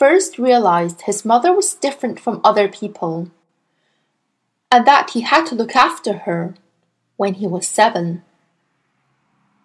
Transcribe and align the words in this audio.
first 0.00 0.38
realized 0.38 1.02
his 1.02 1.26
mother 1.26 1.54
was 1.54 1.74
different 1.74 2.18
from 2.18 2.40
other 2.42 2.66
people, 2.68 3.30
and 4.72 4.86
that 4.86 5.10
he 5.10 5.20
had 5.20 5.44
to 5.44 5.54
look 5.54 5.76
after 5.76 6.20
her 6.24 6.54
when 7.18 7.34
he 7.34 7.46
was 7.46 7.68
seven. 7.68 8.22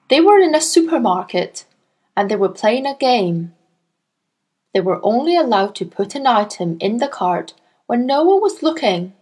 They 0.09 0.19
were 0.19 0.37
in 0.37 0.53
a 0.53 0.59
supermarket 0.59 1.63
and 2.17 2.29
they 2.29 2.35
were 2.35 2.49
playing 2.49 2.85
a 2.85 2.97
game. 2.97 3.53
They 4.73 4.81
were 4.81 4.99
only 5.03 5.37
allowed 5.37 5.73
to 5.75 5.85
put 5.85 6.15
an 6.15 6.27
item 6.27 6.75
in 6.81 6.97
the 6.97 7.07
cart 7.07 7.53
when 7.87 8.05
no 8.05 8.25
one 8.25 8.41
was 8.41 8.61
looking. 8.61 9.13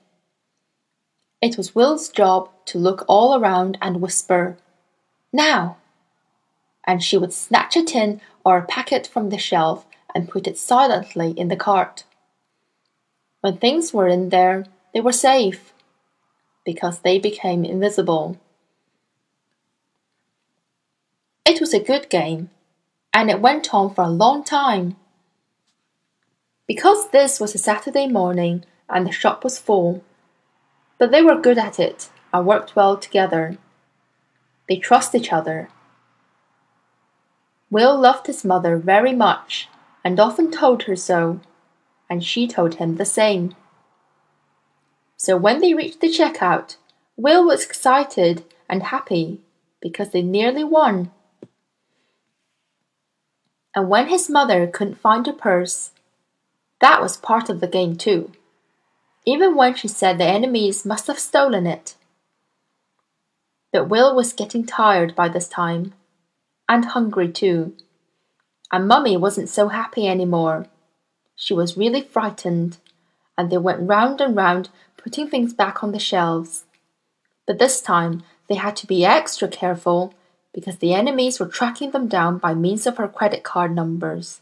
It 1.43 1.57
was 1.57 1.75
Will's 1.75 2.09
job 2.09 2.49
to 2.65 2.79
look 2.79 3.05
all 3.07 3.39
around 3.39 3.77
and 3.83 4.01
whisper, 4.01 4.57
Now! 5.31 5.77
And 6.85 7.03
she 7.03 7.17
would 7.19 7.33
snatch 7.33 7.77
a 7.77 7.83
tin 7.83 8.19
or 8.43 8.57
a 8.57 8.65
packet 8.65 9.05
from 9.05 9.29
the 9.29 9.37
shelf 9.37 9.85
and 10.13 10.29
put 10.29 10.47
it 10.47 10.57
silently 10.57 11.31
in 11.31 11.47
the 11.47 11.55
cart. 11.55 12.03
When 13.41 13.57
things 13.57 13.93
were 13.93 14.07
in 14.07 14.29
there, 14.29 14.65
they 14.93 15.01
were 15.01 15.11
safe 15.11 15.73
because 16.65 16.99
they 16.99 17.19
became 17.19 17.65
invisible. 17.65 18.37
It 21.45 21.59
was 21.59 21.73
a 21.73 21.83
good 21.83 22.09
game, 22.09 22.49
and 23.13 23.29
it 23.29 23.41
went 23.41 23.73
on 23.73 23.93
for 23.93 24.03
a 24.03 24.09
long 24.09 24.43
time. 24.43 24.95
Because 26.67 27.09
this 27.09 27.39
was 27.39 27.53
a 27.53 27.57
Saturday 27.57 28.07
morning 28.07 28.63
and 28.89 29.05
the 29.05 29.11
shop 29.11 29.43
was 29.43 29.59
full, 29.59 30.03
but 30.97 31.11
they 31.11 31.21
were 31.21 31.39
good 31.39 31.57
at 31.57 31.79
it 31.79 32.09
and 32.31 32.45
worked 32.45 32.75
well 32.75 32.95
together. 32.95 33.57
They 34.69 34.77
trust 34.77 35.13
each 35.13 35.33
other. 35.33 35.67
Will 37.69 37.99
loved 37.99 38.27
his 38.27 38.45
mother 38.45 38.77
very 38.77 39.13
much 39.13 39.67
and 40.03 40.19
often 40.19 40.51
told 40.51 40.83
her 40.83 40.95
so, 40.95 41.39
and 42.09 42.23
she 42.23 42.47
told 42.47 42.75
him 42.75 42.95
the 42.95 43.05
same. 43.05 43.55
So 45.15 45.37
when 45.37 45.61
they 45.61 45.73
reached 45.73 46.01
the 46.01 46.07
checkout, 46.07 46.75
Will 47.15 47.45
was 47.45 47.63
excited 47.63 48.43
and 48.69 48.83
happy 48.83 49.39
because 49.81 50.09
they 50.09 50.21
nearly 50.21 50.63
won. 50.63 51.11
And 53.75 53.89
when 53.89 54.07
his 54.07 54.29
mother 54.29 54.67
couldn't 54.67 54.99
find 54.99 55.25
her 55.25 55.33
purse, 55.33 55.91
that 56.81 57.01
was 57.01 57.17
part 57.17 57.49
of 57.49 57.59
the 57.59 57.67
game 57.67 57.95
too, 57.95 58.31
even 59.25 59.55
when 59.55 59.75
she 59.75 59.87
said 59.87 60.17
the 60.17 60.25
enemies 60.25 60.85
must 60.85 61.07
have 61.07 61.19
stolen 61.19 61.65
it. 61.65 61.95
But 63.71 63.89
Will 63.89 64.15
was 64.15 64.33
getting 64.33 64.65
tired 64.65 65.15
by 65.15 65.29
this 65.29 65.47
time, 65.47 65.93
and 66.67 66.85
hungry 66.85 67.31
too 67.31 67.75
and 68.73 68.87
Mummy 68.87 69.15
wasn't 69.15 69.49
so 69.49 69.67
happy 69.67 70.07
any 70.07 70.25
more. 70.25 70.65
She 71.35 71.53
was 71.53 71.77
really 71.77 72.01
frightened, 72.01 72.77
and 73.37 73.51
they 73.51 73.59
went 73.59 73.87
round 73.87 74.19
and 74.19 74.35
round 74.35 74.69
putting 74.97 75.29
things 75.29 75.53
back 75.53 75.83
on 75.83 75.91
the 75.91 75.99
shelves. 75.99 76.65
But 77.45 77.59
this 77.59 77.81
time 77.81 78.23
they 78.49 78.55
had 78.55 78.75
to 78.77 78.87
be 78.87 79.05
extra 79.05 79.47
careful 79.47 80.15
because 80.55 80.77
the 80.77 80.95
enemies 80.95 81.39
were 81.39 81.47
tracking 81.47 81.91
them 81.91 82.07
down 82.07 82.39
by 82.39 82.55
means 82.55 82.87
of 82.87 82.97
her 82.97 83.07
credit 83.07 83.43
card 83.43 83.75
numbers, 83.75 84.41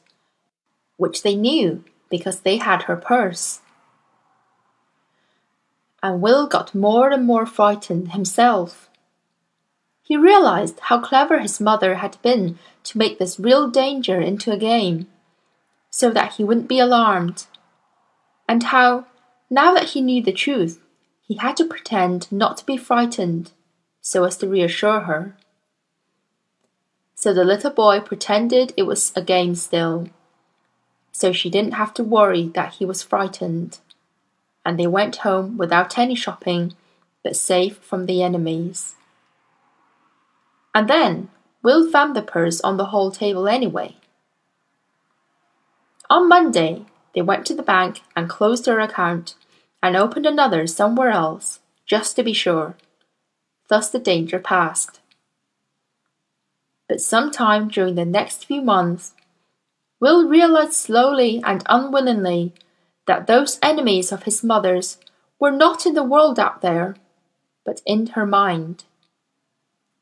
which 0.95 1.23
they 1.23 1.35
knew 1.35 1.83
because 2.09 2.39
they 2.39 2.55
had 2.55 2.83
her 2.83 2.95
purse. 2.95 3.59
And 6.01 6.21
Will 6.21 6.47
got 6.47 6.73
more 6.73 7.09
and 7.09 7.25
more 7.25 7.45
frightened 7.45 8.13
himself. 8.13 8.89
He 10.01 10.15
realized 10.15 10.79
how 10.83 11.01
clever 11.01 11.39
his 11.39 11.59
mother 11.59 11.95
had 11.95 12.17
been 12.21 12.57
to 12.83 12.97
make 12.97 13.19
this 13.19 13.39
real 13.39 13.69
danger 13.69 14.19
into 14.19 14.51
a 14.51 14.57
game, 14.57 15.07
so 15.89 16.09
that 16.09 16.33
he 16.33 16.43
wouldn't 16.43 16.69
be 16.69 16.79
alarmed, 16.79 17.45
and 18.47 18.63
how, 18.63 19.05
now 19.49 19.73
that 19.73 19.89
he 19.89 20.01
knew 20.01 20.21
the 20.23 20.31
truth, 20.31 20.79
he 21.27 21.35
had 21.35 21.55
to 21.57 21.65
pretend 21.65 22.31
not 22.31 22.57
to 22.57 22.65
be 22.65 22.77
frightened 22.77 23.51
so 24.01 24.23
as 24.23 24.37
to 24.37 24.47
reassure 24.47 25.01
her. 25.01 25.35
So 27.15 27.33
the 27.33 27.45
little 27.45 27.71
boy 27.71 27.99
pretended 27.99 28.73
it 28.75 28.83
was 28.83 29.13
a 29.15 29.21
game 29.21 29.55
still, 29.55 30.07
so 31.11 31.31
she 31.31 31.49
didn't 31.49 31.73
have 31.73 31.93
to 31.95 32.03
worry 32.03 32.47
that 32.55 32.73
he 32.73 32.85
was 32.85 33.03
frightened, 33.03 33.79
and 34.65 34.79
they 34.79 34.87
went 34.87 35.17
home 35.17 35.57
without 35.57 35.97
any 35.97 36.15
shopping 36.15 36.73
but 37.23 37.35
safe 37.35 37.77
from 37.77 38.07
the 38.07 38.23
enemies. 38.23 38.95
And 40.73 40.89
then 40.89 41.29
Will 41.63 41.89
found 41.89 42.15
the 42.15 42.21
purse 42.21 42.59
on 42.61 42.77
the 42.77 42.85
hall 42.85 43.11
table 43.11 43.47
anyway. 43.47 43.95
On 46.09 46.27
Monday, 46.27 46.85
they 47.13 47.21
went 47.21 47.45
to 47.45 47.53
the 47.53 47.63
bank 47.63 48.01
and 48.15 48.29
closed 48.29 48.65
their 48.65 48.79
account 48.79 49.35
and 49.81 49.95
opened 49.95 50.25
another 50.25 50.67
somewhere 50.67 51.09
else, 51.09 51.59
just 51.85 52.15
to 52.15 52.23
be 52.23 52.33
sure. 52.33 52.75
Thus 53.69 53.89
the 53.89 53.99
danger 53.99 54.39
passed. 54.39 54.99
But 56.87 57.01
sometime 57.01 57.69
during 57.69 57.95
the 57.95 58.05
next 58.05 58.45
few 58.45 58.61
months, 58.61 59.13
Will 59.99 60.27
realized 60.27 60.73
slowly 60.73 61.41
and 61.45 61.63
unwillingly 61.69 62.53
that 63.05 63.27
those 63.27 63.59
enemies 63.61 64.11
of 64.11 64.23
his 64.23 64.43
mother's 64.43 64.97
were 65.39 65.51
not 65.51 65.85
in 65.85 65.93
the 65.93 66.03
world 66.03 66.39
out 66.39 66.61
there, 66.61 66.95
but 67.63 67.81
in 67.85 68.07
her 68.07 68.25
mind. 68.25 68.83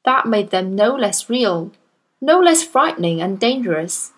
That 0.06 0.26
made 0.26 0.50
them 0.50 0.76
no 0.76 0.96
less 0.96 1.30
real, 1.30 1.72
no 2.22 2.40
less 2.40 2.64
frightening 2.64 3.22
and 3.22 3.40
dangerous. 3.40 4.14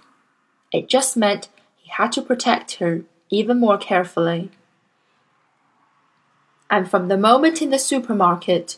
It 0.71 0.87
just 0.87 1.17
meant 1.17 1.49
he 1.77 1.89
had 1.89 2.11
to 2.13 2.21
protect 2.21 2.75
her 2.75 3.01
even 3.29 3.59
more 3.59 3.77
carefully. 3.77 4.51
And 6.69 6.89
from 6.89 7.07
the 7.07 7.17
moment 7.17 7.61
in 7.61 7.69
the 7.69 7.79
supermarket, 7.79 8.77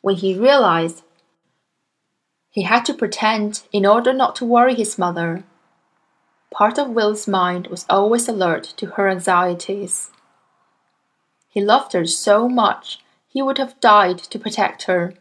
when 0.00 0.16
he 0.16 0.38
realized 0.38 1.02
he 2.50 2.62
had 2.62 2.84
to 2.86 2.94
pretend 2.94 3.64
in 3.72 3.84
order 3.84 4.12
not 4.12 4.34
to 4.36 4.44
worry 4.46 4.74
his 4.74 4.96
mother, 4.96 5.44
part 6.50 6.78
of 6.78 6.88
Will's 6.88 7.28
mind 7.28 7.66
was 7.66 7.84
always 7.90 8.28
alert 8.28 8.72
to 8.78 8.86
her 8.86 9.10
anxieties. 9.10 10.10
He 11.48 11.60
loved 11.60 11.92
her 11.92 12.06
so 12.06 12.48
much 12.48 13.00
he 13.28 13.42
would 13.42 13.58
have 13.58 13.78
died 13.80 14.18
to 14.18 14.38
protect 14.38 14.84
her 14.84 15.12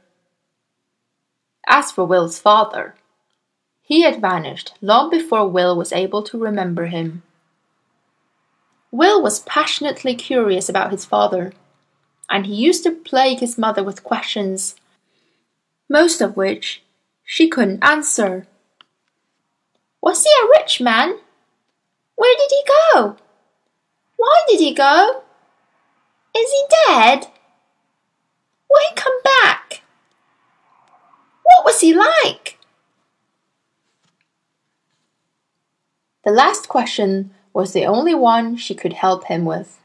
as 1.67 1.91
for 1.91 2.05
Will's 2.05 2.39
father, 2.39 2.95
he 3.81 4.01
had 4.01 4.19
vanished 4.19 4.73
long 4.81 5.09
before 5.09 5.47
Will 5.47 5.75
was 5.75 5.93
able 5.93 6.23
to 6.23 6.39
remember 6.39 6.87
him. 6.87 7.23
Will 8.91 9.21
was 9.21 9.39
passionately 9.41 10.15
curious 10.15 10.69
about 10.69 10.91
his 10.91 11.05
father, 11.05 11.53
and 12.29 12.45
he 12.45 12.55
used 12.55 12.83
to 12.83 12.91
plague 12.91 13.39
his 13.39 13.57
mother 13.57 13.83
with 13.83 14.03
questions, 14.03 14.75
most 15.89 16.21
of 16.21 16.35
which 16.35 16.81
she 17.23 17.47
couldn't 17.47 17.83
answer. 17.83 18.47
Was 20.01 20.23
he 20.23 20.29
a 20.29 20.59
rich 20.59 20.81
man? 20.81 21.17
Where 22.15 22.35
did 22.37 22.49
he 22.49 22.63
go? 22.93 23.17
Why 24.17 24.41
did 24.47 24.59
he 24.59 24.73
go? 24.73 25.23
Is 26.35 26.51
he 26.51 26.63
dead? 26.87 27.27
Will 28.69 28.81
he 28.89 28.95
come 28.95 29.21
back? 29.23 29.81
Was 31.65 31.81
he 31.81 31.95
like? 31.95 32.59
The 36.23 36.31
last 36.31 36.69
question 36.69 37.31
was 37.53 37.73
the 37.73 37.85
only 37.85 38.13
one 38.13 38.55
she 38.55 38.75
could 38.75 38.93
help 38.93 39.25
him 39.25 39.45
with. 39.45 39.79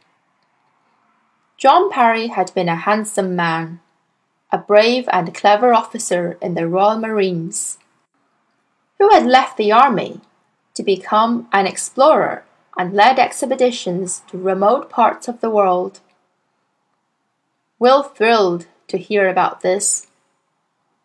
John 1.57 1.91
Parry 1.91 2.27
had 2.27 2.53
been 2.55 2.69
a 2.69 2.77
handsome 2.77 3.35
man, 3.35 3.81
a 4.53 4.59
brave 4.59 5.09
and 5.11 5.35
clever 5.35 5.73
officer 5.73 6.37
in 6.43 6.53
the 6.53 6.69
Royal 6.69 6.99
Marines, 6.99 7.79
who 8.99 9.09
had 9.09 9.25
left 9.25 9.57
the 9.57 9.73
army 9.73 10.21
to 10.75 10.83
become 10.83 11.49
an 11.51 11.67
explorer 11.67 12.45
and 12.77 12.93
led 12.93 13.19
expeditions 13.19 14.23
to 14.29 14.37
remote 14.37 14.91
parts 14.91 15.29
of 15.29 15.41
the 15.41 15.51
world. 15.51 16.01
Will 17.79 18.03
thrilled 18.03 18.67
to 18.89 18.99
hear 18.99 19.31
about 19.31 19.63
this 19.63 20.07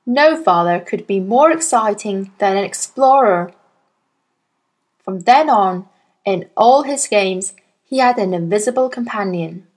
no 0.06 0.42
father 0.42 0.80
could 0.80 1.08
be 1.08 1.20
more 1.20 1.52
exciting 1.52 2.32
than 2.38 2.58
an 2.58 2.64
explorer. 2.64 3.52
From 5.04 5.22
then 5.22 5.50
on, 5.50 5.88
in 6.24 6.50
all 6.56 6.84
his 6.84 7.08
games, 7.08 7.54
he 7.84 8.00
had 8.00 8.18
an 8.18 8.34
invisible 8.34 8.90
companion. 8.90 9.68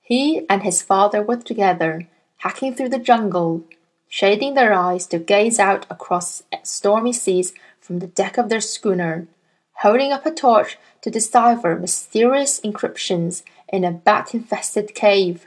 He 0.00 0.44
and 0.48 0.62
his 0.62 0.82
father 0.82 1.22
were 1.22 1.36
together, 1.36 2.08
hacking 2.38 2.74
through 2.74 2.88
the 2.88 2.98
jungle, 2.98 3.64
shading 4.08 4.54
their 4.54 4.72
eyes 4.72 5.06
to 5.06 5.18
gaze 5.18 5.58
out 5.58 5.86
across 5.88 6.42
stormy 6.62 7.12
seas 7.12 7.52
from 7.80 8.00
the 8.00 8.06
deck 8.06 8.36
of 8.38 8.48
their 8.48 8.60
schooner, 8.60 9.28
holding 9.74 10.12
up 10.12 10.26
a 10.26 10.30
torch 10.30 10.78
to 11.02 11.10
decipher 11.10 11.76
mysterious 11.76 12.60
encryptions 12.60 13.42
in 13.68 13.84
a 13.84 13.92
bat 13.92 14.34
infested 14.34 14.94
cave. 14.94 15.46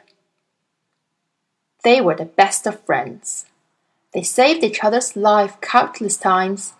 They 1.83 1.99
were 1.99 2.15
the 2.15 2.25
best 2.25 2.65
of 2.65 2.79
friends. 2.85 3.45
They 4.13 4.23
saved 4.23 4.63
each 4.63 4.83
other's 4.83 5.15
life 5.15 5.59
countless 5.61 6.17
times, 6.17 6.73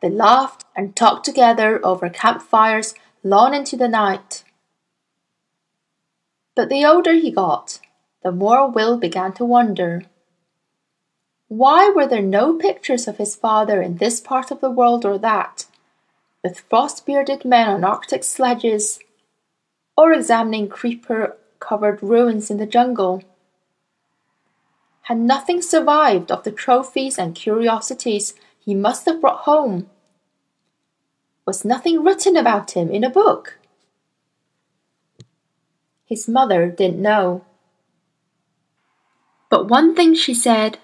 They 0.00 0.08
laughed 0.08 0.64
and 0.74 0.96
talked 0.96 1.26
together 1.26 1.78
over 1.84 2.08
campfires 2.08 2.94
long 3.22 3.54
into 3.54 3.76
the 3.76 3.88
night. 3.88 4.44
But 6.56 6.70
the 6.70 6.84
older 6.86 7.12
he 7.12 7.30
got, 7.30 7.80
the 8.22 8.32
more 8.32 8.68
Will 8.68 8.96
began 8.96 9.32
to 9.34 9.44
wonder. 9.44 10.02
Why 11.48 11.90
were 11.90 12.06
there 12.06 12.22
no 12.22 12.54
pictures 12.54 13.06
of 13.08 13.18
his 13.18 13.36
father 13.36 13.82
in 13.82 13.96
this 13.96 14.20
part 14.20 14.50
of 14.50 14.60
the 14.60 14.70
world 14.70 15.04
or 15.04 15.18
that, 15.18 15.66
with 16.42 16.60
frost 16.60 17.04
bearded 17.04 17.44
men 17.44 17.68
on 17.68 17.84
Arctic 17.84 18.24
sledges, 18.24 19.00
or 19.96 20.12
examining 20.12 20.68
creeper 20.68 21.36
covered 21.58 22.02
ruins 22.02 22.50
in 22.50 22.56
the 22.56 22.66
jungle? 22.66 23.22
Had 25.10 25.18
nothing 25.18 25.60
survived 25.60 26.30
of 26.30 26.44
the 26.44 26.52
trophies 26.52 27.18
and 27.18 27.34
curiosities 27.34 28.32
he 28.60 28.76
must 28.76 29.06
have 29.06 29.20
brought 29.20 29.40
home? 29.40 29.90
Was 31.44 31.64
nothing 31.64 32.04
written 32.04 32.36
about 32.36 32.76
him 32.76 32.88
in 32.92 33.02
a 33.02 33.10
book? 33.10 33.58
His 36.06 36.28
mother 36.28 36.68
didn't 36.68 37.02
know. 37.02 37.44
But 39.48 39.66
one 39.66 39.96
thing 39.96 40.14
she 40.14 40.32
said 40.32 40.78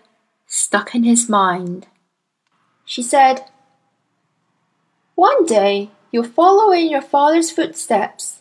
stuck 0.48 0.92
in 0.92 1.04
his 1.04 1.28
mind. 1.28 1.86
She 2.84 3.04
said, 3.04 3.48
One 5.14 5.46
day 5.46 5.92
you'll 6.10 6.24
follow 6.24 6.72
in 6.72 6.90
your 6.90 7.00
father's 7.00 7.52
footsteps. 7.52 8.40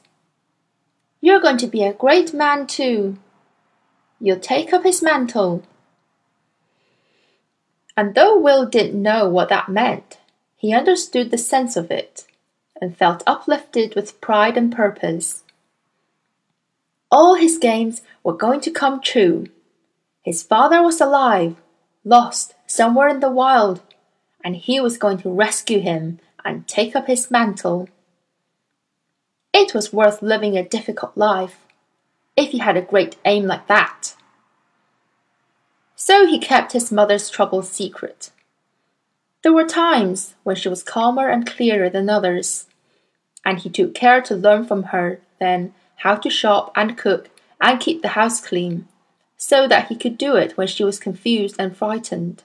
You're 1.22 1.42
going 1.42 1.58
to 1.58 1.68
be 1.68 1.84
a 1.84 1.94
great 1.94 2.34
man 2.34 2.66
too. 2.66 3.20
You'll 4.20 4.40
take 4.40 4.74
up 4.74 4.84
his 4.84 5.04
mantle. 5.04 5.62
And 7.98 8.14
though 8.14 8.38
Will 8.38 8.66
didn't 8.66 9.02
know 9.02 9.28
what 9.30 9.50
that 9.50 9.70
meant, 9.70 10.18
he 10.56 10.74
understood 10.74 11.32
the 11.32 11.38
sense 11.38 11.78
of 11.78 11.92
it 11.92 12.26
and 12.82 12.98
felt 12.98 13.24
uplifted 13.26 13.96
with 13.96 14.20
pride 14.20 14.58
and 14.58 14.72
purpose. 14.72 15.44
All 17.10 17.36
his 17.36 17.58
games 17.58 18.02
were 18.24 18.34
going 18.34 18.60
to 18.62 18.72
come 18.72 19.02
true. 19.02 19.48
His 20.24 20.44
father 20.44 20.82
was 20.82 21.00
alive 21.00 21.56
lost 22.06 22.54
somewhere 22.68 23.10
in 23.10 23.20
the 23.20 23.32
wild, 23.32 23.82
and 24.44 24.56
he 24.56 24.80
was 24.80 24.98
going 24.98 25.18
to 25.18 25.30
rescue 25.30 25.80
him 25.82 26.20
and 26.46 26.68
take 26.68 26.96
up 26.96 27.08
his 27.08 27.32
mantle. 27.32 27.90
It 29.52 29.74
was 29.74 29.92
worth 29.92 30.22
living 30.22 30.56
a 30.56 30.64
difficult 30.64 31.18
life 31.18 31.66
if 32.38 32.52
he 32.52 32.60
had 32.60 32.78
a 32.78 32.82
great 32.82 33.16
aim 33.26 33.46
like 33.46 33.68
that. 33.68 34.14
So 35.96 36.26
he 36.26 36.40
kept 36.40 36.74
his 36.74 36.92
mother's 36.92 37.30
troubles 37.30 37.70
secret. 37.70 38.32
There 39.44 39.54
were 39.54 39.66
times 39.66 40.36
when 40.44 40.56
she 40.56 40.70
was 40.70 40.84
calmer 40.84 41.30
and 41.30 41.46
clearer 41.48 41.90
than 41.90 42.10
others, 42.10 42.66
and 43.46 43.60
he 43.60 43.70
took 43.70 43.94
care 43.94 44.22
to 44.22 44.36
learn 44.36 44.66
from 44.66 44.84
her 44.84 45.22
then 45.40 45.74
how 45.98 46.16
to 46.16 46.30
shop 46.30 46.72
and 46.76 46.98
cook 46.98 47.30
and 47.62 47.80
keep 47.80 48.02
the 48.02 48.10
house 48.10 48.42
clean 48.46 48.88
so 49.38 49.68
that 49.68 49.88
he 49.88 49.96
could 49.96 50.18
do 50.18 50.36
it 50.36 50.58
when 50.58 50.68
she 50.68 50.84
was 50.84 51.00
confused 51.00 51.56
and 51.60 51.76
frightened. 51.76 52.44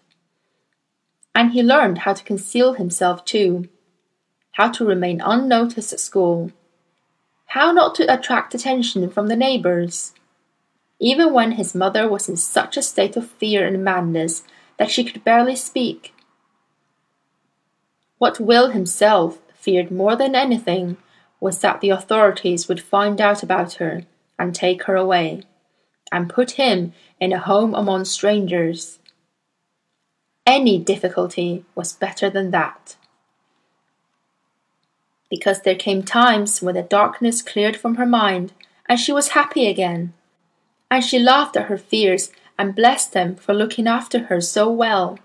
And 1.35 1.53
he 1.53 1.63
learned 1.63 1.99
how 1.99 2.13
to 2.13 2.25
conceal 2.25 2.75
himself 2.75 3.25
too, 3.25 3.69
how 4.53 4.71
to 4.73 4.85
remain 4.85 5.21
unnoticed 5.21 5.93
at 5.93 6.01
school, 6.01 6.53
how 7.47 7.73
not 7.73 7.95
to 7.97 8.13
attract 8.13 8.55
attention 8.55 9.09
from 9.11 9.29
the 9.29 9.37
neighbors, 9.37 10.13
even 11.01 11.33
when 11.33 11.53
his 11.53 11.75
mother 11.75 12.09
was 12.09 12.29
in 12.29 12.37
such 12.37 12.77
a 12.77 12.83
state 12.83 13.17
of 13.17 13.29
fear 13.29 13.67
and 13.67 13.83
madness 13.83 14.43
that 14.77 14.91
she 14.91 15.03
could 15.03 15.25
barely 15.25 15.57
speak. 15.57 16.15
What 18.19 18.39
Will 18.39 18.71
himself 18.71 19.39
feared 19.55 19.91
more 19.91 20.15
than 20.15 20.35
anything 20.35 20.99
was 21.41 21.61
that 21.61 21.81
the 21.81 21.91
authorities 21.91 22.69
would 22.69 22.83
find 22.83 23.19
out 23.21 23.43
about 23.43 23.75
her 23.75 24.03
and 24.39 24.55
take 24.55 24.85
her 24.85 24.95
away 24.95 25.43
and 26.13 26.29
put 26.29 26.53
him 26.53 26.93
in 27.19 27.33
a 27.33 27.39
home 27.39 27.75
among 27.75 28.05
strangers. 28.05 28.99
Any 30.47 30.79
difficulty 30.79 31.65
was 31.75 31.93
better 31.95 32.29
than 32.29 32.51
that. 32.51 32.97
Because 35.31 35.63
there 35.63 35.77
came 35.77 36.03
times 36.03 36.61
when 36.61 36.75
the 36.75 36.83
darkness 36.83 37.41
cleared 37.41 37.77
from 37.77 37.95
her 37.95 38.07
mind 38.07 38.53
and 38.87 38.99
she 38.99 39.13
was 39.13 39.29
happy 39.29 39.67
again. 39.67 40.13
And 40.91 41.05
she 41.05 41.19
laughed 41.19 41.57
at 41.57 41.67
her 41.67 41.79
fears 41.79 42.33
and 42.59 42.75
blessed 42.75 43.13
them 43.13 43.37
for 43.37 43.55
looking 43.55 43.87
after 43.87 44.25
her 44.25 44.41
so 44.41 44.71
well. 44.71 45.19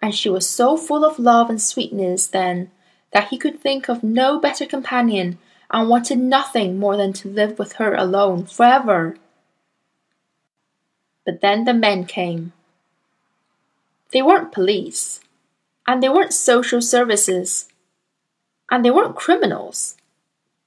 And 0.00 0.14
she 0.14 0.28
was 0.28 0.48
so 0.48 0.76
full 0.76 1.04
of 1.04 1.18
love 1.18 1.50
and 1.50 1.60
sweetness 1.60 2.26
then 2.28 2.70
that 3.12 3.28
he 3.28 3.38
could 3.38 3.60
think 3.60 3.88
of 3.88 4.02
no 4.02 4.40
better 4.40 4.66
companion 4.66 5.38
and 5.70 5.88
wanted 5.88 6.18
nothing 6.18 6.78
more 6.78 6.96
than 6.96 7.12
to 7.12 7.28
live 7.28 7.58
with 7.58 7.74
her 7.74 7.94
alone 7.94 8.46
forever. 8.46 9.16
But 11.24 11.40
then 11.40 11.64
the 11.64 11.74
men 11.74 12.04
came. 12.04 12.52
They 14.12 14.22
weren't 14.22 14.52
police, 14.52 15.20
and 15.86 16.02
they 16.02 16.08
weren't 16.08 16.32
social 16.32 16.80
services, 16.80 17.68
and 18.70 18.84
they 18.84 18.90
weren't 18.90 19.16
criminals, 19.16 19.96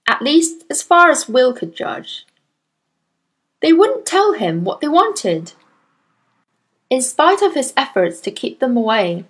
at 0.07 0.21
least 0.21 0.65
as 0.69 0.83
far 0.83 1.09
as 1.09 1.29
Will 1.29 1.53
could 1.53 1.75
judge. 1.75 2.25
They 3.61 3.73
wouldn't 3.73 4.05
tell 4.05 4.33
him 4.33 4.63
what 4.63 4.79
they 4.81 4.87
wanted. 4.87 5.53
In 6.89 7.01
spite 7.01 7.41
of 7.41 7.53
his 7.53 7.73
efforts 7.75 8.21
to 8.21 8.31
keep 8.31 8.59
them 8.59 8.77
away, 8.77 9.25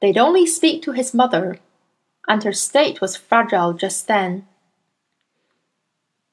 they'd 0.00 0.18
only 0.18 0.46
speak 0.46 0.82
to 0.82 0.92
his 0.92 1.14
mother, 1.14 1.58
and 2.28 2.42
her 2.42 2.52
state 2.52 3.00
was 3.00 3.16
fragile 3.16 3.72
just 3.72 4.08
then. 4.08 4.46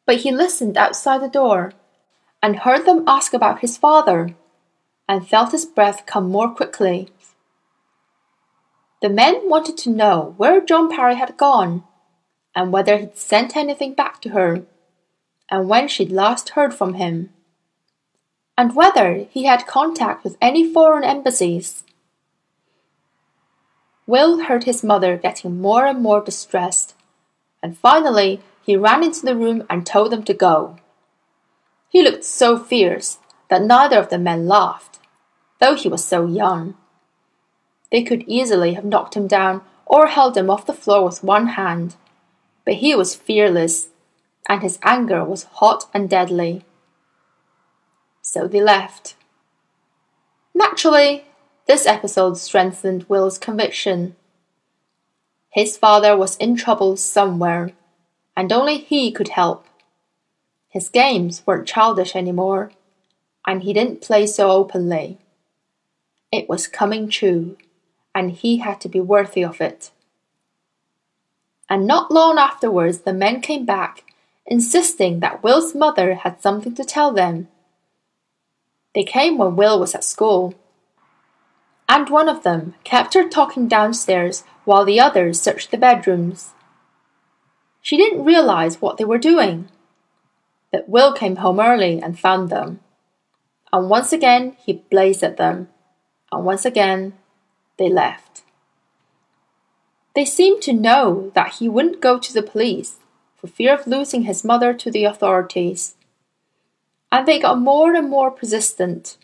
But 0.06 0.18
he 0.18 0.32
listened 0.32 0.78
outside 0.78 1.22
the 1.22 1.30
door 1.30 1.74
and 2.42 2.58
heard 2.58 2.86
them 2.86 3.04
ask 3.08 3.34
about 3.34 3.60
his 3.60 3.78
father, 3.78 4.36
and 5.08 5.28
felt 5.28 5.52
his 5.52 5.66
breath 5.66 6.06
come 6.06 6.30
more 6.30 6.50
quickly. 6.50 7.10
The 9.02 9.10
men 9.10 9.50
wanted 9.50 9.78
to 9.80 9.90
know 9.90 10.34
where 10.38 10.62
John 10.62 10.90
Parry 10.90 11.16
had 11.16 11.38
gone, 11.38 11.84
and 12.56 12.72
whether 12.72 12.98
he'd 12.98 13.18
sent 13.18 13.56
anything 13.56 13.94
back 13.94 14.22
to 14.22 14.30
her, 14.30 14.64
and 15.52 15.68
when 15.68 15.88
she'd 15.88 16.12
last 16.12 16.50
heard 16.50 16.74
from 16.74 16.96
him, 16.96 17.32
and 18.58 18.76
whether 18.76 19.26
he 19.32 19.46
had 19.46 19.66
contact 19.66 20.24
with 20.24 20.38
any 20.42 20.72
foreign 20.72 21.04
embassies. 21.04 21.84
Will 24.06 24.44
heard 24.44 24.66
his 24.66 24.84
mother 24.84 25.18
getting 25.18 25.62
more 25.62 25.86
and 25.86 26.02
more 26.02 26.22
distressed, 26.22 26.94
and 27.64 27.78
finally 27.78 28.42
he 28.62 28.76
ran 28.76 29.04
into 29.04 29.26
the 29.26 29.36
room 29.36 29.64
and 29.70 29.86
told 29.86 30.12
them 30.12 30.24
to 30.24 30.34
go. 30.34 30.78
He 31.90 32.04
looked 32.04 32.24
so 32.24 32.58
fierce 32.58 33.18
that 33.50 33.64
neither 33.64 33.98
of 33.98 34.10
the 34.10 34.18
men 34.20 34.48
laughed, 34.48 35.00
though 35.60 35.76
he 35.76 35.90
was 35.90 36.04
so 36.04 36.28
young. 36.28 36.76
They 37.92 38.04
could 38.04 38.24
easily 38.28 38.74
have 38.74 38.86
knocked 38.86 39.16
him 39.16 39.26
down 39.26 39.62
or 39.86 40.08
held 40.08 40.38
him 40.38 40.50
off 40.50 40.68
the 40.68 40.74
floor 40.74 41.06
with 41.06 41.24
one 41.24 41.48
hand, 41.48 41.96
but 42.66 42.76
he 42.76 42.94
was 42.94 43.16
fearless, 43.16 43.88
and 44.50 44.64
his 44.64 44.80
anger 44.82 45.24
was 45.24 45.44
hot 45.44 45.86
and 45.94 46.10
deadly. 46.10 46.66
So 48.24 48.48
they 48.48 48.62
left. 48.62 49.16
Naturally, 50.56 51.26
this 51.68 51.86
episode 51.86 52.38
strengthened 52.40 53.06
Will's 53.08 53.38
conviction. 53.38 54.16
His 55.52 55.78
father 55.78 56.18
was 56.18 56.36
in 56.38 56.56
trouble 56.56 56.98
somewhere, 56.98 57.72
and 58.36 58.52
only 58.52 58.80
he 58.80 59.12
could 59.12 59.30
help. 59.30 59.68
His 60.68 60.90
games 60.90 61.44
weren't 61.46 61.68
childish 61.68 62.16
anymore, 62.16 62.72
and 63.46 63.64
he 63.64 63.74
didn't 63.74 64.02
play 64.02 64.26
so 64.26 64.50
openly. 64.50 65.20
It 66.32 66.50
was 66.50 66.68
coming 66.68 67.08
true, 67.10 67.56
and 68.16 68.32
he 68.32 68.58
had 68.58 68.82
to 68.82 68.90
be 68.90 69.00
worthy 69.00 69.44
of 69.44 69.62
it. 69.62 69.92
And 71.70 71.86
not 71.86 72.12
long 72.12 72.40
afterwards, 72.40 73.00
the 73.00 73.14
men 73.14 73.42
came 73.42 73.66
back, 73.66 74.09
insisting 74.50 75.22
that 75.22 75.42
Will's 75.42 75.74
mother 75.74 76.16
had 76.16 76.42
something 76.42 76.76
to 76.76 76.84
tell 76.84 77.14
them. 77.14 77.48
They 78.94 79.04
came 79.04 79.38
when 79.38 79.56
Will 79.56 79.80
was 79.80 79.96
at 79.96 80.04
school, 80.04 80.56
and 81.88 82.10
one 82.10 82.28
of 82.28 82.44
them 82.44 82.76
kept 82.84 83.14
her 83.14 83.30
talking 83.30 83.70
downstairs 83.70 84.44
while 84.66 84.84
the 84.84 85.00
others 85.00 85.40
searched 85.40 85.72
the 85.72 85.78
bedrooms. 85.78 86.52
She 87.82 87.96
didn't 87.96 88.26
realize 88.26 88.82
what 88.82 88.98
they 88.98 89.06
were 89.06 89.18
doing 89.18 89.70
but 90.72 90.88
Will 90.88 91.14
came 91.14 91.38
home 91.38 91.60
early 91.60 92.02
and 92.02 92.20
found 92.20 92.50
them. 92.50 92.80
And 93.72 93.90
once 93.90 94.12
again 94.14 94.56
he 94.64 94.84
blazed 94.90 95.24
at 95.24 95.38
them, 95.38 95.70
and 96.32 96.46
once 96.46 96.66
again 96.66 97.14
they 97.78 97.90
left. 97.90 98.44
They 100.16 100.26
seemed 100.26 100.62
to 100.64 100.74
know 100.74 101.32
that 101.36 101.56
he 101.56 101.70
wouldn't 101.70 102.02
go 102.02 102.20
to 102.20 102.34
the 102.34 102.44
police 102.44 102.98
for 103.40 103.48
fear 103.48 103.74
of 103.74 103.88
losing 103.88 104.24
his 104.24 104.44
mother 104.44 104.74
to 104.74 104.92
the 104.92 105.06
authorities. 105.06 105.96
And 107.12 107.28
they 107.28 107.40
got 107.40 107.60
more 107.60 107.94
and 107.96 108.10
more 108.10 108.32
persistent. 108.32 109.18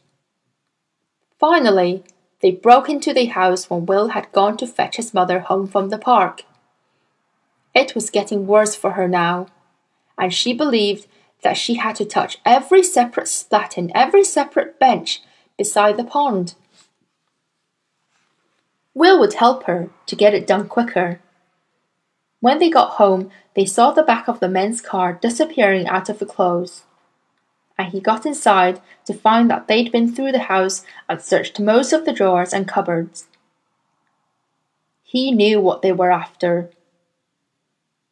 Finally, 1.40 2.04
they 2.42 2.52
broke 2.52 2.90
into 2.90 3.14
the 3.14 3.26
house 3.26 3.70
when 3.70 3.86
Will 3.86 4.10
had 4.10 4.32
gone 4.32 4.58
to 4.58 4.68
fetch 4.68 4.98
his 4.98 5.14
mother 5.14 5.40
home 5.40 5.68
from 5.68 5.90
the 5.90 5.98
park. 5.98 6.44
It 7.74 7.94
was 7.94 8.10
getting 8.10 8.48
worse 8.48 8.76
for 8.76 8.92
her 8.92 9.08
now, 9.08 9.48
and 10.18 10.34
she 10.34 10.54
believed 10.54 11.08
that 11.42 11.58
she 11.58 11.76
had 11.76 11.96
to 11.98 12.06
touch 12.06 12.40
every 12.46 12.82
separate 12.82 13.28
splat 13.28 13.78
in 13.78 13.92
every 13.96 14.24
separate 14.24 14.80
bench 14.80 15.22
beside 15.58 15.98
the 15.98 16.04
pond. 16.04 16.56
Will 18.94 19.20
would 19.20 19.34
help 19.34 19.64
her 19.64 19.90
to 20.06 20.16
get 20.16 20.34
it 20.34 20.48
done 20.48 20.70
quicker. 20.70 21.20
When 22.46 22.60
they 22.60 22.70
got 22.70 23.02
home, 23.02 23.32
they 23.56 23.66
saw 23.66 23.90
the 23.90 24.04
back 24.04 24.28
of 24.28 24.40
the 24.40 24.48
men's 24.48 24.80
car 24.80 25.14
disappearing 25.14 25.88
out 25.88 26.10
of 26.10 26.20
the 26.20 26.28
clothes 26.28 26.84
and 27.78 27.92
he 27.92 28.00
got 28.00 28.26
inside 28.26 28.82
to 29.06 29.14
find 29.14 29.50
that 29.50 29.68
they'd 29.68 29.92
been 29.92 30.14
through 30.14 30.32
the 30.32 30.48
house 30.54 30.86
and 31.10 31.22
searched 31.22 31.60
most 31.60 31.92
of 31.92 32.06
the 32.06 32.14
drawers 32.14 32.54
and 32.54 32.68
cupboards. 32.68 33.28
He 35.04 35.32
knew 35.32 35.60
what 35.60 35.82
they 35.82 35.92
were 35.92 36.12
after. 36.12 36.70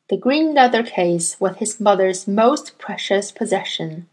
The 0.10 0.18
green 0.18 0.54
leather 0.54 0.84
case 0.84 1.40
was 1.40 1.58
his 1.58 1.80
mother's 1.80 2.28
most 2.28 2.78
precious 2.78 3.32
possession. 3.32 4.08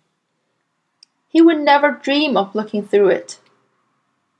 He 1.29 1.43
would 1.43 1.61
never 1.61 1.93
dream 1.93 2.37
of 2.37 2.55
looking 2.55 2.87
through 2.87 3.09
it, 3.09 3.39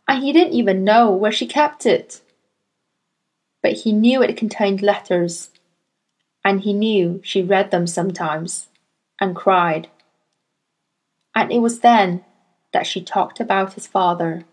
and 0.07 0.23
he 0.23 0.33
didn't 0.33 0.55
even 0.55 0.85
know 0.85 1.11
where 1.11 1.33
she 1.33 1.47
kept 1.47 1.87
it. 1.87 2.21
But 3.63 3.73
he 3.73 3.93
knew 3.93 4.23
it 4.23 4.37
contained 4.37 4.83
letters, 4.83 5.50
and 6.45 6.63
he 6.63 6.73
knew 6.73 7.21
she 7.23 7.43
read 7.43 7.71
them 7.71 7.87
sometimes 7.87 8.69
and 9.21 9.37
cried 9.37 9.89
and 11.35 11.53
it 11.53 11.61
was 11.61 11.81
then 11.81 12.25
that 12.73 12.87
she 12.87 13.03
talked 13.03 13.41
about 13.41 13.75
his 13.75 13.87
father. 13.87 14.45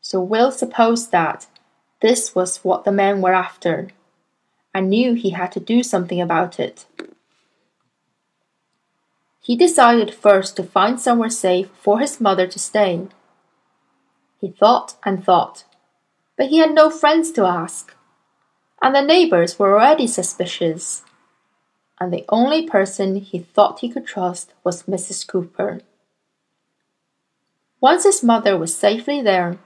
So 0.00 0.20
Will 0.20 0.50
supposed 0.50 1.10
that 1.12 1.46
this 2.00 2.34
was 2.34 2.58
what 2.58 2.84
the 2.84 2.92
men 2.92 3.20
were 3.20 3.34
after, 3.34 3.88
and 4.72 4.88
knew 4.88 5.14
he 5.14 5.30
had 5.30 5.52
to 5.52 5.60
do 5.60 5.82
something 5.82 6.20
about 6.20 6.58
it. 6.58 6.86
He 9.42 9.56
decided 9.56 10.14
first 10.14 10.56
to 10.56 10.62
find 10.62 11.00
somewhere 11.00 11.30
safe 11.30 11.68
for 11.74 11.98
his 11.98 12.20
mother 12.20 12.46
to 12.46 12.58
stay. 12.58 13.08
He 14.40 14.50
thought 14.50 14.94
and 15.04 15.24
thought, 15.24 15.64
but 16.36 16.46
he 16.46 16.58
had 16.58 16.72
no 16.72 16.88
friends 16.88 17.30
to 17.32 17.44
ask, 17.44 17.94
and 18.82 18.94
the 18.94 19.02
neighbors 19.02 19.58
were 19.58 19.74
already 19.74 20.06
suspicious 20.06 21.02
and 22.00 22.12
the 22.12 22.24
only 22.30 22.66
person 22.66 23.16
he 23.16 23.40
thought 23.40 23.80
he 23.80 23.90
could 23.90 24.06
trust 24.06 24.54
was 24.64 24.84
Mrs. 24.84 25.26
Cooper. 25.26 25.82
Once 27.80 28.04
his 28.04 28.22
mother 28.24 28.56
was 28.56 28.74
safely 28.74 29.20
there, 29.20 29.58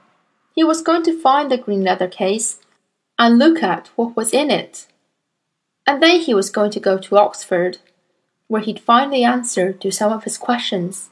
he 0.52 0.64
was 0.64 0.83
going 0.83 1.04
to 1.04 1.21
find 1.21 1.50
the 1.50 1.56
green 1.56 1.85
leather 1.85 2.09
case 2.09 2.61
and 3.18 3.38
look 3.38 3.62
at 3.62 3.88
what 3.94 4.16
was 4.16 4.33
in 4.33 4.50
it. 4.50 4.87
And 5.87 6.02
then 6.02 6.21
he 6.21 6.35
was 6.35 6.50
going 6.50 6.73
to 6.73 6.80
go 6.80 6.99
to 6.99 7.16
Oxford, 7.16 7.78
where 8.49 8.62
he'd 8.62 8.80
find 8.80 9.12
the 9.12 9.25
answer 9.25 9.73
to 9.73 9.92
some 9.92 10.12
of 10.12 10.25
his 10.25 10.38
questions. 10.38 11.11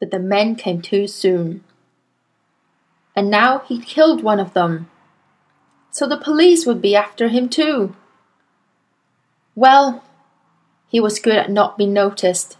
But 0.00 0.10
the 0.10 0.18
men 0.18 0.56
came 0.56 0.80
too 0.80 1.06
soon. 1.06 1.64
And 3.14 3.30
now 3.30 3.60
he'd 3.60 3.86
killed 3.86 4.22
one 4.22 4.40
of 4.40 4.54
them. 4.54 4.90
So 5.96 6.06
the 6.06 6.18
police 6.18 6.66
would 6.66 6.82
be 6.82 6.94
after 6.94 7.28
him 7.28 7.48
too. 7.48 7.96
Well, 9.54 10.04
he 10.88 11.00
was 11.00 11.18
good 11.18 11.36
at 11.36 11.50
not 11.50 11.78
being 11.78 11.94
noticed. 11.94 12.58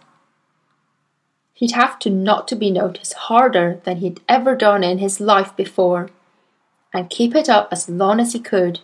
He'd 1.52 1.72
have 1.72 1.98
to 1.98 2.08
not 2.08 2.48
to 2.48 2.56
be 2.56 2.70
noticed 2.70 3.12
harder 3.28 3.82
than 3.84 3.98
he'd 3.98 4.22
ever 4.26 4.56
done 4.56 4.82
in 4.82 5.00
his 5.00 5.20
life 5.20 5.54
before, 5.54 6.08
and 6.94 7.10
keep 7.10 7.34
it 7.34 7.50
up 7.50 7.68
as 7.70 7.90
long 7.90 8.20
as 8.20 8.32
he 8.32 8.40
could, 8.40 8.80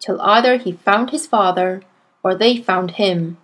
till 0.00 0.20
either 0.20 0.58
he 0.58 0.72
found 0.72 1.08
his 1.08 1.26
father 1.26 1.80
or 2.22 2.34
they 2.34 2.58
found 2.58 2.90
him. 2.90 3.38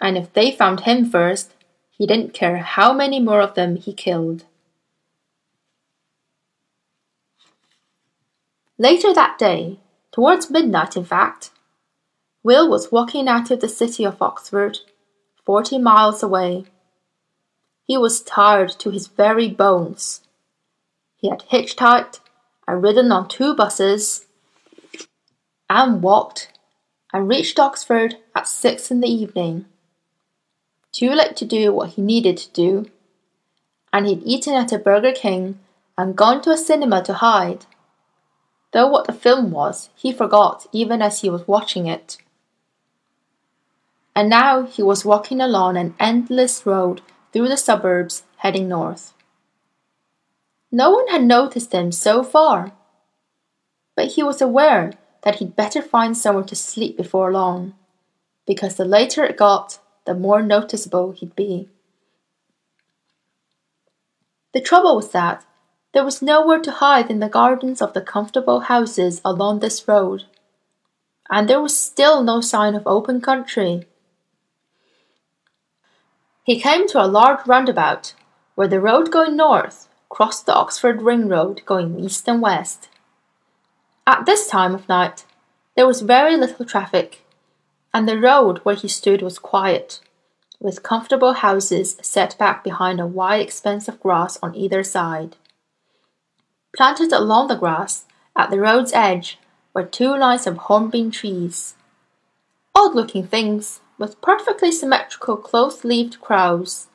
And 0.00 0.18
if 0.18 0.32
they 0.32 0.50
found 0.50 0.80
him 0.80 1.08
first, 1.08 1.54
he 1.92 2.08
didn't 2.08 2.34
care 2.34 2.56
how 2.56 2.92
many 2.92 3.20
more 3.20 3.40
of 3.40 3.54
them 3.54 3.76
he 3.76 3.92
killed. 3.92 4.46
Later 8.78 9.14
that 9.14 9.38
day, 9.38 9.78
towards 10.12 10.50
midnight 10.50 10.96
in 10.96 11.04
fact, 11.04 11.50
Will 12.42 12.68
was 12.68 12.92
walking 12.92 13.26
out 13.26 13.50
of 13.50 13.60
the 13.60 13.68
city 13.68 14.04
of 14.04 14.20
Oxford, 14.20 14.78
forty 15.44 15.78
miles 15.78 16.22
away. 16.22 16.64
He 17.84 17.96
was 17.96 18.20
tired 18.20 18.70
to 18.80 18.90
his 18.90 19.06
very 19.06 19.48
bones. 19.48 20.20
He 21.16 21.30
had 21.30 21.44
hitchhiked 21.50 22.20
and 22.68 22.82
ridden 22.82 23.10
on 23.10 23.28
two 23.28 23.54
buses 23.54 24.26
and 25.70 26.02
walked 26.02 26.52
and 27.12 27.28
reached 27.28 27.58
Oxford 27.58 28.16
at 28.34 28.46
six 28.46 28.90
in 28.90 29.00
the 29.00 29.08
evening. 29.08 29.64
Too 30.92 31.10
late 31.10 31.36
to 31.36 31.44
do 31.44 31.72
what 31.72 31.90
he 31.90 32.02
needed 32.02 32.36
to 32.36 32.52
do, 32.52 32.90
and 33.92 34.06
he'd 34.06 34.22
eaten 34.24 34.54
at 34.54 34.72
a 34.72 34.78
Burger 34.78 35.12
King 35.12 35.58
and 35.96 36.14
gone 36.14 36.42
to 36.42 36.50
a 36.50 36.58
cinema 36.58 37.02
to 37.04 37.14
hide. 37.14 37.64
Though 38.76 38.88
what 38.88 39.06
the 39.06 39.12
film 39.24 39.50
was, 39.50 39.88
he 39.96 40.12
forgot 40.12 40.66
even 40.70 41.00
as 41.00 41.22
he 41.22 41.30
was 41.30 41.48
watching 41.48 41.86
it 41.86 42.18
and 44.16 44.30
now 44.30 44.62
he 44.62 44.82
was 44.82 45.04
walking 45.04 45.40
along 45.42 45.76
an 45.76 45.94
endless 46.00 46.64
road 46.64 47.00
through 47.32 47.48
the 47.48 47.56
suburbs 47.56 48.24
heading 48.38 48.66
north. 48.66 49.12
No 50.72 50.90
one 50.90 51.08
had 51.08 51.22
noticed 51.22 51.72
him 51.72 51.92
so 51.92 52.22
far, 52.22 52.72
but 53.94 54.12
he 54.12 54.22
was 54.22 54.42
aware 54.42 54.94
that 55.22 55.36
he'd 55.36 55.54
better 55.54 55.82
find 55.82 56.16
somewhere 56.16 56.44
to 56.44 56.56
sleep 56.56 56.96
before 56.98 57.30
long, 57.32 57.74
because 58.46 58.76
the 58.76 58.84
later 58.84 59.24
it 59.24 59.36
got, 59.36 59.78
the 60.06 60.14
more 60.14 60.42
noticeable 60.42 61.12
he'd 61.12 61.36
be. 61.36 61.68
The 64.52 64.60
trouble 64.62 64.96
was 64.96 65.10
that 65.12 65.44
there 65.96 66.04
was 66.04 66.20
nowhere 66.20 66.60
to 66.60 66.72
hide 66.72 67.08
in 67.08 67.20
the 67.20 67.28
gardens 67.30 67.80
of 67.80 67.94
the 67.94 68.02
comfortable 68.02 68.60
houses 68.60 69.22
along 69.24 69.60
this 69.60 69.88
road, 69.88 70.24
and 71.30 71.48
there 71.48 71.58
was 71.58 71.74
still 71.80 72.22
no 72.22 72.38
sign 72.38 72.74
of 72.74 72.86
open 72.86 73.18
country. 73.18 73.86
He 76.44 76.60
came 76.60 76.86
to 76.88 77.02
a 77.02 77.08
large 77.08 77.46
roundabout, 77.46 78.12
where 78.56 78.68
the 78.68 78.78
road 78.78 79.10
going 79.10 79.38
north 79.38 79.88
crossed 80.10 80.44
the 80.44 80.54
Oxford 80.54 81.00
Ring 81.00 81.28
Road 81.28 81.62
going 81.64 81.98
east 81.98 82.28
and 82.28 82.42
west. 82.42 82.90
At 84.06 84.26
this 84.26 84.46
time 84.48 84.74
of 84.74 84.90
night, 84.90 85.24
there 85.76 85.86
was 85.86 86.02
very 86.02 86.36
little 86.36 86.66
traffic, 86.66 87.24
and 87.94 88.06
the 88.06 88.20
road 88.20 88.58
where 88.64 88.74
he 88.74 88.88
stood 88.88 89.22
was 89.22 89.38
quiet, 89.38 90.00
with 90.60 90.82
comfortable 90.82 91.32
houses 91.32 91.96
set 92.02 92.36
back 92.36 92.62
behind 92.62 93.00
a 93.00 93.06
wide 93.06 93.40
expanse 93.40 93.88
of 93.88 93.98
grass 93.98 94.38
on 94.42 94.54
either 94.54 94.84
side. 94.84 95.36
Planted 96.76 97.10
along 97.10 97.48
the 97.48 97.56
grass, 97.56 98.04
at 98.36 98.50
the 98.50 98.60
road's 98.60 98.92
edge, 98.92 99.38
were 99.72 99.82
two 99.82 100.14
lines 100.14 100.46
of 100.46 100.58
hornbeam 100.58 101.10
trees. 101.10 101.74
Odd 102.74 102.94
looking 102.94 103.26
things, 103.26 103.80
with 103.96 104.20
perfectly 104.20 104.70
symmetrical 104.70 105.38
close-leaved 105.38 106.20
crowns. 106.20 106.88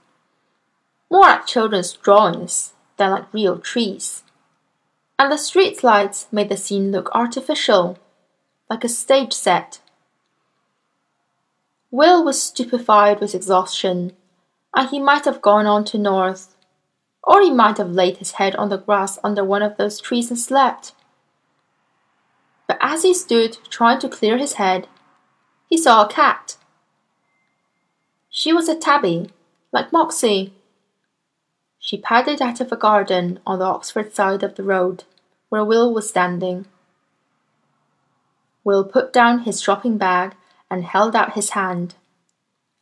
more 1.09 1.21
like 1.21 1.47
children's 1.47 1.93
drawings 1.93 2.73
than 2.97 3.11
like 3.11 3.33
real 3.33 3.57
trees. 3.57 4.23
And 5.19 5.31
the 5.31 5.37
street 5.37 5.83
lights 5.83 6.27
made 6.31 6.49
the 6.49 6.57
scene 6.57 6.91
look 6.91 7.09
artificial, 7.13 7.97
like 8.69 8.83
a 8.83 8.89
stage 8.89 9.33
set. 9.33 9.81
Will 11.89 12.23
was 12.23 12.41
stupefied 12.41 13.19
with 13.19 13.35
exhaustion, 13.35 14.13
and 14.73 14.89
he 14.89 14.99
might 14.99 15.25
have 15.25 15.41
gone 15.41 15.65
on 15.65 15.83
to 15.85 15.97
north, 15.97 16.50
or 17.23 17.41
he 17.41 17.51
might 17.51 17.77
have 17.77 17.91
laid 17.91 18.17
his 18.17 18.31
head 18.33 18.55
on 18.55 18.69
the 18.69 18.77
grass 18.77 19.19
under 19.23 19.43
one 19.43 19.61
of 19.61 19.77
those 19.77 20.01
trees 20.01 20.29
and 20.29 20.39
slept. 20.39 20.93
But 22.67 22.77
as 22.81 23.03
he 23.03 23.13
stood 23.13 23.57
trying 23.69 23.99
to 23.99 24.09
clear 24.09 24.37
his 24.37 24.53
head, 24.53 24.87
he 25.69 25.77
saw 25.77 26.05
a 26.05 26.11
cat 26.11 26.57
she 28.33 28.53
was 28.53 28.69
a 28.69 28.75
tabby, 28.75 29.29
like 29.73 29.91
Moxie. 29.91 30.53
She 31.77 31.97
padded 31.97 32.41
out 32.41 32.61
of 32.61 32.71
a 32.71 32.77
garden 32.77 33.41
on 33.45 33.59
the 33.59 33.65
Oxford 33.65 34.15
side 34.15 34.41
of 34.41 34.55
the 34.55 34.63
road, 34.63 35.03
where 35.49 35.65
Will 35.65 35.93
was 35.93 36.07
standing. 36.07 36.65
Will 38.63 38.85
put 38.85 39.11
down 39.11 39.39
his 39.39 39.61
shopping 39.61 39.97
bag 39.97 40.35
and 40.69 40.85
held 40.85 41.13
out 41.13 41.33
his 41.33 41.49
hand, 41.49 41.95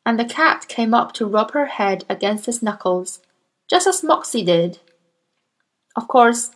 and 0.05 0.19
the 0.19 0.23
cat 0.23 0.67
came 0.67 0.93
up 0.93 1.13
to 1.13 1.25
rub 1.25 1.51
her 1.53 1.65
head 1.65 2.05
against 2.07 2.45
his 2.45 2.61
knuckles, 2.61 3.19
just 3.69 3.87
as 3.87 4.03
Moxie 4.03 4.43
did. 4.43 4.79
Of 5.95 6.07
course, 6.07 6.51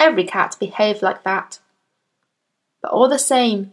every 0.00 0.24
cat 0.24 0.56
behaved 0.58 1.02
like 1.02 1.22
that. 1.22 1.60
But 2.82 2.92
all 2.92 3.08
the 3.08 3.18
same, 3.18 3.72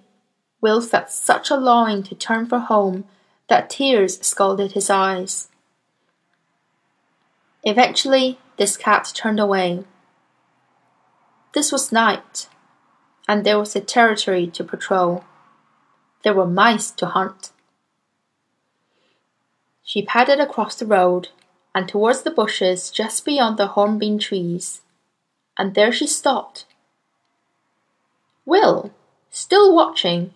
Will 0.62 0.82
felt 0.82 1.10
such 1.10 1.50
a 1.50 1.58
longing 1.58 2.04
to 2.04 2.16
turn 2.16 2.46
for 2.46 2.60
home 2.60 3.06
that 3.50 3.70
tears 3.70 4.20
scalded 4.26 4.72
his 4.72 4.90
eyes. 4.90 5.50
Eventually, 7.64 8.40
this 8.58 8.78
cat 8.78 9.12
turned 9.14 9.40
away. 9.40 9.84
This 11.54 11.72
was 11.72 11.92
night, 11.92 12.48
and 13.28 13.44
there 13.44 13.60
was 13.60 13.76
a 13.76 13.82
territory 13.82 14.48
to 14.48 14.64
patrol. 14.64 15.24
There 16.24 16.34
were 16.34 16.48
mice 16.48 16.92
to 16.92 17.08
hunt. 17.08 17.52
She 19.84 20.02
padded 20.02 20.40
across 20.40 20.76
the 20.76 20.86
road 20.86 21.30
and 21.74 21.88
towards 21.88 22.22
the 22.22 22.32
bushes 22.32 22.92
just 22.92 23.26
beyond 23.26 23.58
the 23.58 23.68
hornbeam 23.68 24.20
trees, 24.20 24.82
and 25.58 25.74
there 25.74 25.92
she 25.92 26.08
stopped. 26.08 26.66
Will, 28.46 28.92
still 29.30 29.74
watching, 29.74 30.34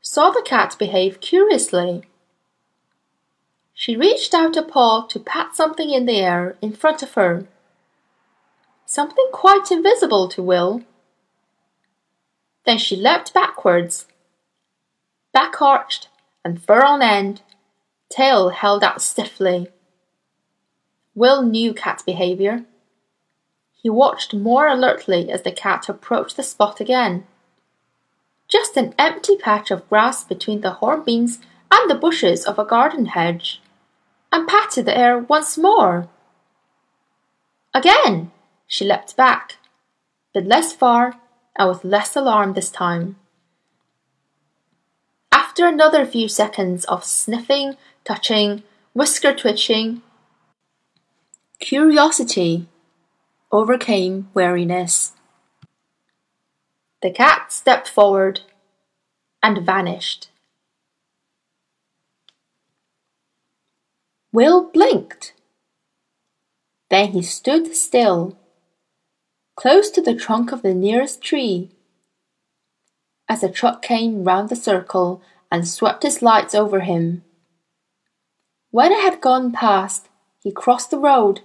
saw 0.00 0.30
the 0.30 0.42
cat 0.44 0.76
behave 0.78 1.20
curiously. 1.20 2.02
She 3.72 3.96
reached 3.96 4.34
out 4.34 4.56
a 4.56 4.62
paw 4.62 5.06
to 5.06 5.20
pat 5.20 5.54
something 5.54 5.90
in 5.90 6.06
the 6.06 6.18
air 6.18 6.56
in 6.60 6.72
front 6.72 7.02
of 7.02 7.14
her. 7.14 7.46
Something 8.86 9.28
quite 9.32 9.70
invisible 9.70 10.28
to 10.28 10.42
Will. 10.42 10.82
Then 12.66 12.78
she 12.78 12.96
leapt 12.96 13.32
backwards, 13.32 14.06
back 15.32 15.62
arched 15.62 16.08
and 16.44 16.62
fur 16.62 16.82
on 16.82 17.02
end, 17.02 17.42
tail 18.10 18.48
held 18.48 18.82
out 18.82 19.00
stiffly. 19.00 19.68
Will 21.18 21.42
knew 21.42 21.74
cat 21.74 22.04
behavior. 22.06 22.64
He 23.74 23.90
watched 23.90 24.34
more 24.34 24.68
alertly 24.68 25.32
as 25.32 25.42
the 25.42 25.50
cat 25.50 25.88
approached 25.88 26.36
the 26.36 26.44
spot 26.44 26.78
again. 26.78 27.26
Just 28.46 28.76
an 28.76 28.94
empty 28.96 29.36
patch 29.36 29.72
of 29.72 29.88
grass 29.88 30.22
between 30.22 30.60
the 30.60 30.74
hornbeams 30.80 31.40
and 31.72 31.90
the 31.90 31.96
bushes 31.96 32.46
of 32.46 32.56
a 32.56 32.64
garden 32.64 33.06
hedge, 33.06 33.60
and 34.30 34.46
patted 34.46 34.86
the 34.86 34.96
air 34.96 35.18
once 35.18 35.58
more. 35.58 36.08
Again 37.74 38.30
she 38.68 38.84
leapt 38.84 39.16
back, 39.16 39.56
but 40.32 40.46
less 40.46 40.72
far 40.72 41.18
and 41.56 41.68
with 41.68 41.82
less 41.82 42.14
alarm 42.14 42.52
this 42.52 42.70
time. 42.70 43.16
After 45.32 45.66
another 45.66 46.06
few 46.06 46.28
seconds 46.28 46.84
of 46.84 47.02
sniffing, 47.02 47.76
touching, 48.04 48.62
whisker 48.92 49.34
twitching, 49.34 50.02
curiosity 51.60 52.68
overcame 53.50 54.28
weariness. 54.32 55.12
The 57.02 57.10
cat 57.10 57.52
stepped 57.52 57.88
forward 57.88 58.40
and 59.42 59.64
vanished. 59.64 60.28
Will 64.32 64.70
blinked. 64.70 65.34
Then 66.90 67.08
he 67.08 67.22
stood 67.22 67.74
still, 67.74 68.38
close 69.56 69.90
to 69.90 70.00
the 70.00 70.14
trunk 70.14 70.52
of 70.52 70.62
the 70.62 70.74
nearest 70.74 71.22
tree. 71.22 71.70
As 73.28 73.40
the 73.40 73.48
truck 73.48 73.82
came 73.82 74.24
round 74.24 74.48
the 74.48 74.56
circle 74.56 75.20
and 75.50 75.66
swept 75.66 76.04
its 76.04 76.22
lights 76.22 76.54
over 76.54 76.80
him. 76.80 77.24
When 78.70 78.92
it 78.92 79.00
had 79.00 79.20
gone 79.20 79.52
past, 79.52 80.08
he 80.42 80.52
crossed 80.52 80.90
the 80.90 80.98
road, 80.98 81.40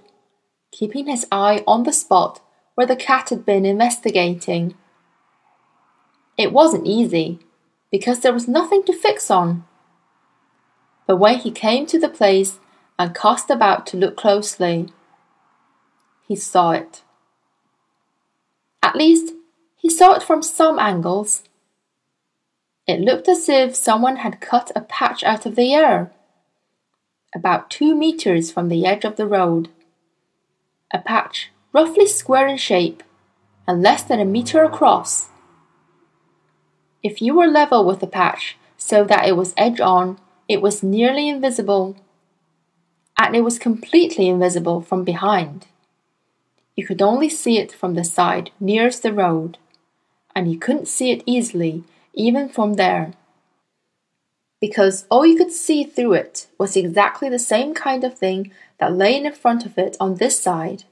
keeping 0.74 1.06
his 1.06 1.24
eye 1.30 1.62
on 1.68 1.84
the 1.84 1.92
spot 1.92 2.40
where 2.74 2.86
the 2.86 2.96
cat 2.96 3.30
had 3.30 3.46
been 3.46 3.64
investigating. 3.64 4.74
It 6.36 6.52
wasn't 6.52 6.86
easy, 6.86 7.38
because 7.92 8.20
there 8.20 8.32
was 8.32 8.48
nothing 8.48 8.82
to 8.82 8.92
fix 8.92 9.30
on. 9.30 9.64
But 11.06 11.18
when 11.18 11.38
he 11.38 11.52
came 11.52 11.86
to 11.86 12.00
the 12.00 12.08
place 12.08 12.58
and 12.98 13.14
cast 13.14 13.50
about 13.50 13.86
to 13.86 13.96
look 13.96 14.16
closely, 14.16 14.88
he 16.26 16.34
saw 16.34 16.72
it. 16.72 17.02
At 18.82 18.96
least, 18.96 19.32
he 19.76 19.88
saw 19.88 20.14
it 20.14 20.24
from 20.24 20.42
some 20.42 20.80
angles. 20.80 21.44
It 22.88 23.00
looked 23.00 23.28
as 23.28 23.48
if 23.48 23.76
someone 23.76 24.16
had 24.16 24.40
cut 24.40 24.72
a 24.74 24.80
patch 24.80 25.22
out 25.22 25.46
of 25.46 25.54
the 25.54 25.72
air, 25.72 26.10
about 27.32 27.70
two 27.70 27.94
meters 27.94 28.50
from 28.50 28.68
the 28.68 28.84
edge 28.84 29.04
of 29.04 29.14
the 29.14 29.26
road. 29.26 29.68
A 30.94 30.98
patch 31.00 31.50
roughly 31.72 32.06
square 32.06 32.46
in 32.46 32.56
shape 32.56 33.02
and 33.66 33.82
less 33.82 34.04
than 34.04 34.20
a 34.20 34.24
meter 34.24 34.62
across. 34.62 35.28
If 37.02 37.20
you 37.20 37.34
were 37.34 37.48
level 37.48 37.84
with 37.84 37.98
the 37.98 38.06
patch 38.06 38.56
so 38.76 39.02
that 39.02 39.26
it 39.26 39.36
was 39.36 39.54
edge 39.56 39.80
on, 39.80 40.18
it 40.48 40.62
was 40.62 40.84
nearly 40.84 41.28
invisible. 41.28 41.96
And 43.18 43.34
it 43.34 43.40
was 43.40 43.58
completely 43.58 44.28
invisible 44.28 44.82
from 44.82 45.02
behind. 45.02 45.66
You 46.76 46.86
could 46.86 47.02
only 47.02 47.28
see 47.28 47.58
it 47.58 47.72
from 47.72 47.94
the 47.94 48.04
side 48.04 48.52
nearest 48.60 49.02
the 49.02 49.12
road, 49.12 49.58
and 50.32 50.50
you 50.50 50.58
couldn't 50.60 50.86
see 50.86 51.10
it 51.10 51.24
easily 51.26 51.82
even 52.12 52.48
from 52.48 52.74
there. 52.74 53.14
Because 54.64 55.04
all 55.10 55.26
you 55.26 55.36
could 55.36 55.52
see 55.52 55.84
through 55.84 56.14
it 56.14 56.46
was 56.56 56.74
exactly 56.74 57.28
the 57.28 57.38
same 57.38 57.74
kind 57.74 58.02
of 58.02 58.16
thing 58.16 58.50
that 58.80 58.96
lay 58.96 59.14
in 59.14 59.30
front 59.34 59.66
of 59.66 59.76
it 59.76 59.94
on 60.00 60.14
this 60.14 60.40
side 60.40 60.84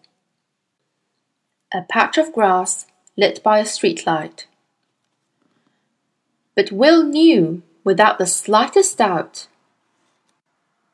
a 1.72 1.80
patch 1.80 2.18
of 2.18 2.35
grass 2.35 2.85
lit 3.16 3.42
by 3.42 3.61
a 3.61 3.64
street 3.64 4.06
light. 4.06 4.46
But 6.54 6.70
Will 6.70 7.02
knew 7.02 7.62
without 7.82 8.18
the 8.18 8.26
slightest 8.26 8.98
doubt 8.98 9.46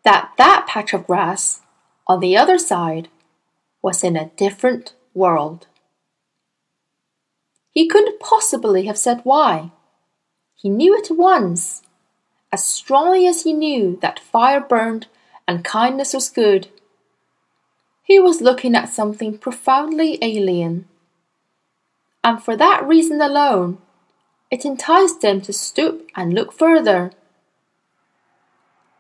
that 0.05 0.31
that 0.39 0.69
patch 0.69 0.95
of 0.95 1.09
grass 1.09 1.63
on 2.07 2.21
the 2.21 2.37
other 2.37 2.61
side 2.61 3.09
was 3.83 4.05
in 4.05 4.15
a 4.15 4.31
different 4.37 4.95
world. 5.15 5.67
He 7.73 7.89
couldn't 7.89 8.21
possibly 8.21 8.87
have 8.87 8.99
said 8.99 9.23
why. 9.25 9.73
He 10.55 10.69
knew 10.69 10.97
at 10.97 11.11
once, 11.11 11.83
as 12.53 12.65
strongly 12.65 13.27
as 13.27 13.43
he 13.43 13.53
knew 13.53 13.99
that 14.01 14.19
fire 14.19 14.61
burned 14.61 15.07
and 15.47 15.65
kindness 15.65 16.15
was 16.15 16.31
good. 16.31 16.69
He 18.03 18.19
was 18.19 18.41
looking 18.41 18.75
at 18.75 18.89
something 18.89 19.39
profoundly 19.39 20.19
alien. 20.23 20.87
And 22.25 22.43
for 22.43 22.57
that 22.57 22.87
reason 22.87 23.21
alone, 23.21 23.79
it 24.51 24.65
enticed 24.65 25.23
him 25.23 25.41
to 25.43 25.53
stoop 25.53 26.09
and 26.17 26.33
look 26.33 26.53
further. 26.53 27.13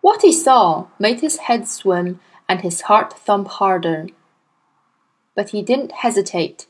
What 0.00 0.22
he 0.22 0.32
saw 0.32 0.88
made 0.98 1.20
his 1.20 1.38
head 1.38 1.66
swim 1.68 2.20
and 2.48 2.61
his 2.61 2.82
heart 2.82 3.12
thump 3.12 3.48
harder. 3.48 4.08
But 5.34 5.50
he 5.50 5.62
didn't 5.62 5.92
hesitate. 5.92 6.66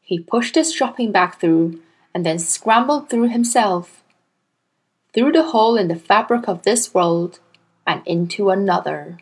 He 0.00 0.18
pushed 0.18 0.56
his 0.56 0.72
shopping 0.72 1.12
bag 1.12 1.36
through 1.36 1.80
and 2.12 2.26
then 2.26 2.38
scrambled 2.38 3.08
through 3.08 3.28
himself, 3.28 3.99
through 5.12 5.32
the 5.32 5.44
hole 5.44 5.76
in 5.76 5.88
the 5.88 5.96
fabric 5.96 6.48
of 6.48 6.62
this 6.62 6.94
world 6.94 7.40
and 7.86 8.02
into 8.06 8.50
another. 8.50 9.18